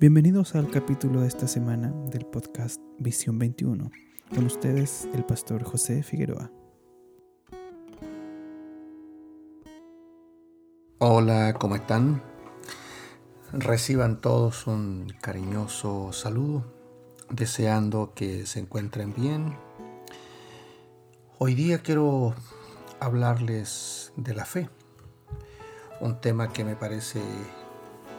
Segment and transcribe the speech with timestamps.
[0.00, 3.90] Bienvenidos al capítulo de esta semana del podcast Visión 21.
[4.34, 6.50] Con ustedes el pastor José Figueroa.
[10.96, 12.22] Hola, ¿cómo están?
[13.52, 16.64] Reciban todos un cariñoso saludo,
[17.28, 19.54] deseando que se encuentren bien.
[21.36, 22.34] Hoy día quiero
[23.00, 24.70] hablarles de la fe,
[26.00, 27.20] un tema que me parece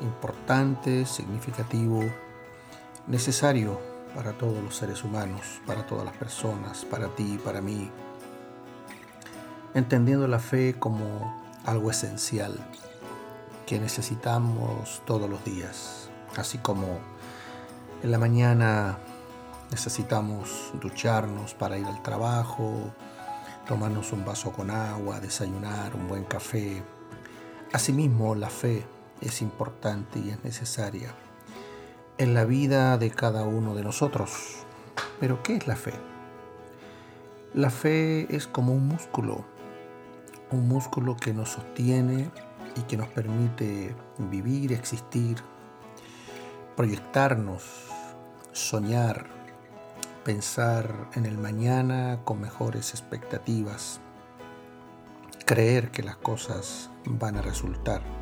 [0.02, 2.04] importante, significativo,
[3.08, 3.80] necesario
[4.16, 7.90] para todos los seres humanos, para todas las personas, para ti para mí,
[9.74, 12.58] entendiendo la fe como algo esencial
[13.66, 17.00] que necesitamos todos los días, así como
[18.04, 18.98] en la mañana
[19.70, 22.92] necesitamos ducharnos para ir al trabajo,
[23.68, 26.84] tomarnos un vaso con agua, desayunar, un buen café.
[27.72, 28.86] Asimismo, la fe
[29.22, 31.14] es importante y es necesaria
[32.18, 34.58] en la vida de cada uno de nosotros.
[35.20, 35.94] Pero ¿qué es la fe?
[37.54, 39.44] La fe es como un músculo,
[40.52, 42.30] un músculo que nos sostiene
[42.76, 45.38] y que nos permite vivir, existir,
[46.76, 47.64] proyectarnos,
[48.52, 49.26] soñar,
[50.24, 54.00] pensar en el mañana con mejores expectativas,
[55.46, 58.21] creer que las cosas van a resultar.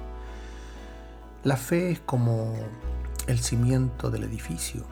[1.46, 2.54] La fe es como
[3.28, 4.84] el cimiento del edificio,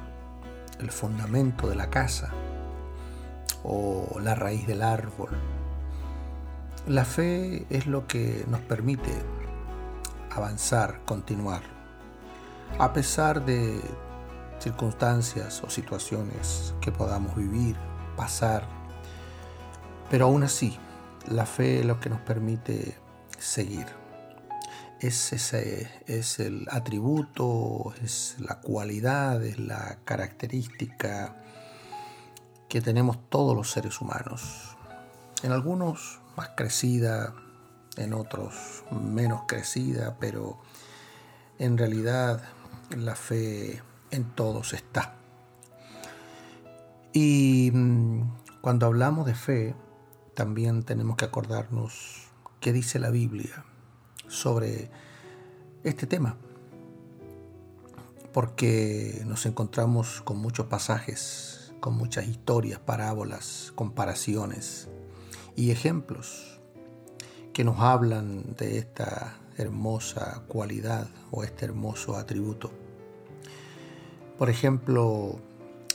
[0.80, 2.32] el fundamento de la casa
[3.66, 5.32] o la raíz del árbol.
[6.88, 9.12] La fe es lo que nos permite
[10.34, 11.64] avanzar, continuar,
[12.80, 13.82] a pesar de
[14.60, 17.76] circunstancias o situaciones que podamos vivir,
[18.16, 18.64] pasar.
[20.10, 20.80] Pero aún así,
[21.30, 22.98] la fe es lo que nos permite
[23.38, 24.07] seguir
[25.00, 31.36] es, ese, es el atributo, es la cualidad, es la característica
[32.68, 34.76] que tenemos todos los seres humanos.
[35.44, 37.34] En algunos más crecida,
[37.96, 40.60] en otros menos crecida, pero
[41.60, 42.42] en realidad
[42.96, 45.16] la fe en todos está.
[47.14, 49.76] Y mm, cuando hablamos de fe,
[50.34, 52.28] también tenemos que acordarnos
[52.60, 53.66] qué dice la Biblia
[54.28, 54.90] sobre
[55.84, 56.38] este tema,
[58.34, 64.90] porque nos encontramos con muchos pasajes, con muchas historias, parábolas, comparaciones
[65.56, 66.60] y ejemplos
[67.54, 72.72] que nos hablan de esta hermosa cualidad o este hermoso atributo.
[74.38, 75.40] Por ejemplo,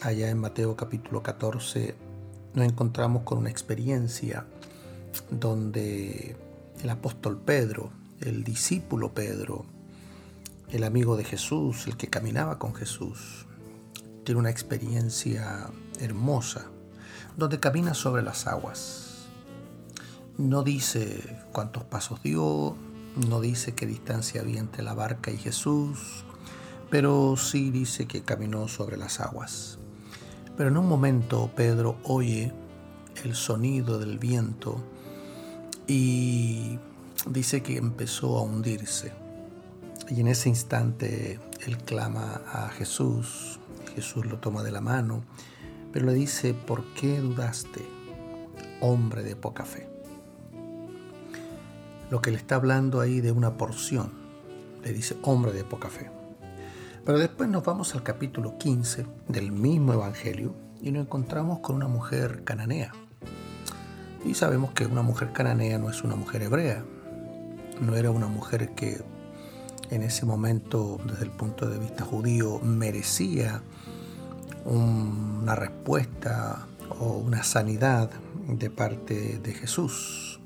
[0.00, 1.94] allá en Mateo capítulo 14
[2.54, 4.44] nos encontramos con una experiencia
[5.30, 6.36] donde
[6.82, 9.64] el apóstol Pedro el discípulo Pedro,
[10.70, 13.46] el amigo de Jesús, el que caminaba con Jesús,
[14.24, 15.68] tiene una experiencia
[16.00, 16.66] hermosa
[17.36, 19.26] donde camina sobre las aguas.
[20.38, 22.76] No dice cuántos pasos dio,
[23.28, 26.24] no dice qué distancia había entre la barca y Jesús,
[26.90, 29.78] pero sí dice que caminó sobre las aguas.
[30.56, 32.52] Pero en un momento Pedro oye
[33.24, 34.82] el sonido del viento
[35.86, 36.78] y
[37.26, 39.12] dice que empezó a hundirse.
[40.08, 43.60] Y en ese instante él clama a Jesús,
[43.94, 45.24] Jesús lo toma de la mano,
[45.92, 47.80] pero le dice, ¿por qué dudaste,
[48.80, 49.88] hombre de poca fe?
[52.10, 54.12] Lo que le está hablando ahí de una porción,
[54.82, 56.10] le dice, hombre de poca fe.
[57.04, 61.88] Pero después nos vamos al capítulo 15 del mismo Evangelio y nos encontramos con una
[61.88, 62.92] mujer cananea.
[64.24, 66.84] Y sabemos que una mujer cananea no es una mujer hebrea,
[67.80, 69.02] no era una mujer que
[69.90, 73.62] en ese momento, desde el punto de vista judío, merecía
[74.64, 76.66] una respuesta
[76.98, 78.10] o una sanidad
[78.48, 80.40] de parte de Jesús.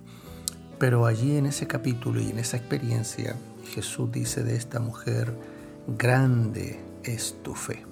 [0.78, 3.36] Pero allí en ese capítulo y en esa experiencia,
[3.72, 5.32] Jesús dice de esta mujer,
[5.86, 7.84] grande es tu fe.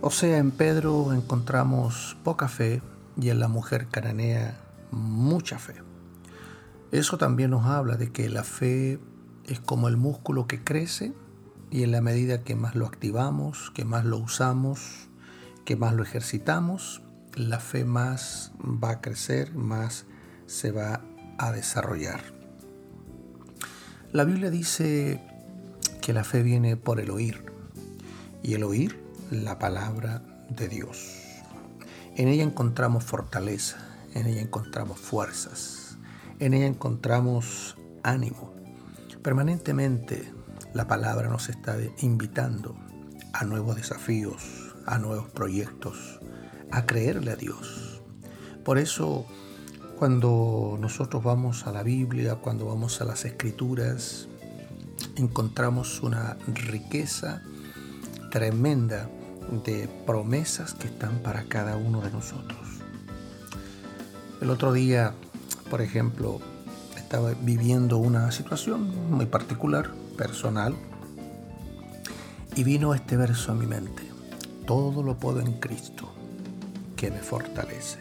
[0.00, 2.82] O sea, en Pedro encontramos poca fe
[3.20, 4.56] y en la mujer cananea
[4.90, 5.87] mucha fe.
[6.90, 8.98] Eso también nos habla de que la fe
[9.46, 11.12] es como el músculo que crece
[11.70, 15.08] y en la medida que más lo activamos, que más lo usamos,
[15.64, 17.02] que más lo ejercitamos,
[17.34, 20.06] la fe más va a crecer, más
[20.46, 21.02] se va
[21.36, 22.20] a desarrollar.
[24.12, 25.20] La Biblia dice
[26.00, 27.44] que la fe viene por el oír
[28.42, 28.98] y el oír
[29.30, 31.18] la palabra de Dios.
[32.16, 33.76] En ella encontramos fortaleza,
[34.14, 35.87] en ella encontramos fuerzas,
[36.40, 38.52] en ella encontramos ánimo.
[39.22, 40.32] Permanentemente
[40.74, 42.76] la palabra nos está invitando
[43.32, 46.20] a nuevos desafíos, a nuevos proyectos,
[46.70, 48.02] a creerle a Dios.
[48.64, 49.26] Por eso,
[49.98, 54.28] cuando nosotros vamos a la Biblia, cuando vamos a las Escrituras,
[55.16, 57.42] encontramos una riqueza
[58.30, 59.08] tremenda
[59.64, 62.60] de promesas que están para cada uno de nosotros.
[64.40, 65.14] El otro día,
[65.70, 66.40] por ejemplo,
[66.96, 70.74] estaba viviendo una situación muy particular, personal,
[72.54, 74.02] y vino este verso a mi mente.
[74.66, 76.12] Todo lo puedo en Cristo,
[76.96, 77.98] que me fortalece.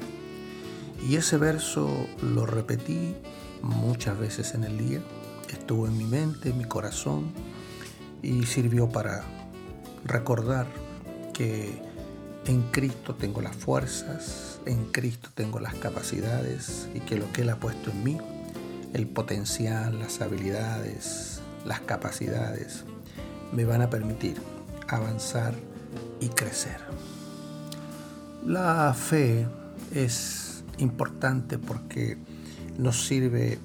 [1.08, 3.16] Y ese verso lo repetí
[3.62, 5.02] muchas veces en el día,
[5.50, 7.32] estuvo en mi mente, en mi corazón,
[8.24, 9.24] y sirvió para
[10.06, 10.68] recordar
[11.34, 11.82] que
[12.46, 17.50] en Cristo tengo las fuerzas, en Cristo tengo las capacidades y que lo que Él
[17.50, 18.18] ha puesto en mí,
[18.94, 22.84] el potencial, las habilidades, las capacidades,
[23.52, 24.38] me van a permitir
[24.88, 25.54] avanzar
[26.20, 26.78] y crecer.
[28.46, 29.48] La fe
[29.94, 32.18] es importante porque
[32.78, 33.60] nos sirve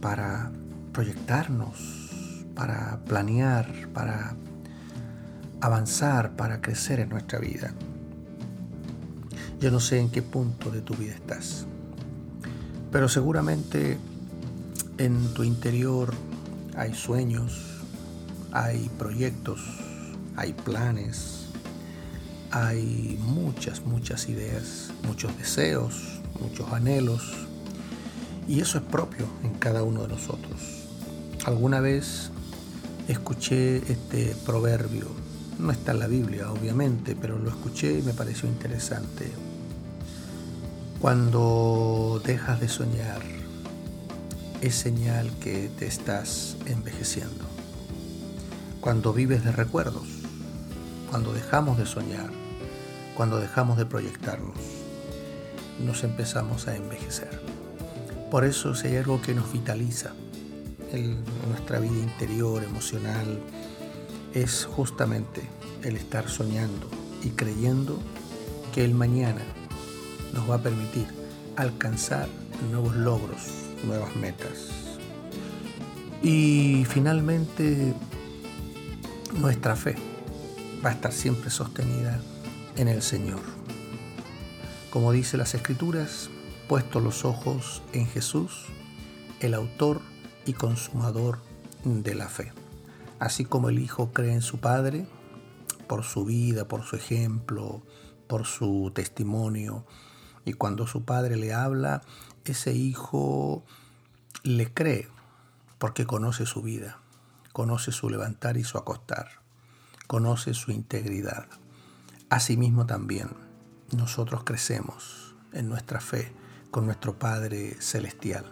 [0.00, 0.50] para
[0.92, 2.10] proyectarnos,
[2.54, 4.34] para planear, para
[5.60, 7.72] avanzar, para crecer en nuestra vida.
[9.60, 11.66] Yo no sé en qué punto de tu vida estás,
[12.92, 13.98] pero seguramente
[14.98, 16.14] en tu interior
[16.76, 17.82] hay sueños,
[18.52, 19.60] hay proyectos,
[20.36, 21.46] hay planes,
[22.52, 27.32] hay muchas, muchas ideas, muchos deseos, muchos anhelos,
[28.46, 30.86] y eso es propio en cada uno de nosotros.
[31.46, 32.30] Alguna vez
[33.08, 35.08] escuché este proverbio
[35.58, 39.30] no está en la Biblia, obviamente, pero lo escuché y me pareció interesante.
[41.00, 43.22] Cuando dejas de soñar,
[44.60, 47.44] es señal que te estás envejeciendo.
[48.80, 50.08] Cuando vives de recuerdos,
[51.08, 52.30] cuando dejamos de soñar,
[53.16, 54.56] cuando dejamos de proyectarnos,
[55.78, 57.42] nos empezamos a envejecer.
[58.28, 60.10] Por eso si hay algo que nos vitaliza
[60.90, 63.38] en nuestra vida interior, emocional,
[64.34, 65.42] es justamente
[65.84, 66.90] el estar soñando
[67.22, 68.00] y creyendo
[68.74, 69.42] que el mañana
[70.32, 71.06] nos va a permitir
[71.56, 72.28] alcanzar
[72.70, 73.48] nuevos logros,
[73.84, 74.70] nuevas metas.
[76.22, 77.94] Y finalmente,
[79.40, 79.96] nuestra fe
[80.84, 82.20] va a estar siempre sostenida
[82.76, 83.40] en el Señor.
[84.90, 86.30] Como dice las Escrituras,
[86.68, 88.66] puesto los ojos en Jesús,
[89.40, 90.00] el autor
[90.46, 91.38] y consumador
[91.84, 92.52] de la fe.
[93.18, 95.06] Así como el Hijo cree en su Padre,
[95.86, 97.82] por su vida, por su ejemplo,
[98.26, 99.84] por su testimonio,
[100.48, 102.00] y cuando su Padre le habla,
[102.44, 103.64] ese Hijo
[104.42, 105.06] le cree
[105.78, 106.98] porque conoce su vida,
[107.52, 109.28] conoce su levantar y su acostar,
[110.06, 111.46] conoce su integridad.
[112.30, 113.28] Asimismo también
[113.94, 116.32] nosotros crecemos en nuestra fe
[116.70, 118.46] con nuestro Padre Celestial,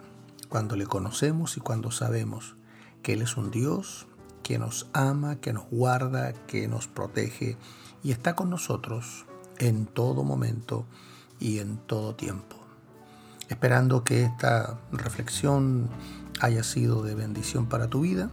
[0.49, 2.55] cuando le conocemos y cuando sabemos
[3.01, 4.07] que Él es un Dios
[4.43, 7.57] que nos ama, que nos guarda, que nos protege
[8.03, 9.25] y está con nosotros
[9.57, 10.85] en todo momento
[11.39, 12.55] y en todo tiempo.
[13.49, 15.89] Esperando que esta reflexión
[16.41, 18.29] haya sido de bendición para tu vida,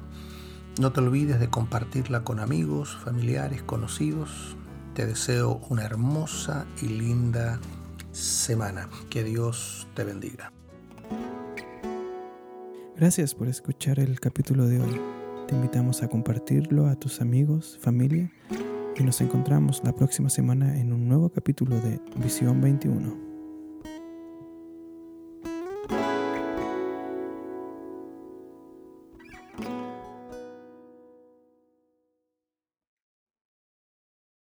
[0.81, 4.56] no te olvides de compartirla con amigos, familiares, conocidos.
[4.94, 7.61] Te deseo una hermosa y linda
[8.11, 8.89] semana.
[9.08, 10.53] Que Dios te bendiga.
[12.96, 15.01] Gracias por escuchar el capítulo de hoy.
[15.46, 18.32] Te invitamos a compartirlo a tus amigos, familia
[18.96, 23.33] y nos encontramos la próxima semana en un nuevo capítulo de Visión 21.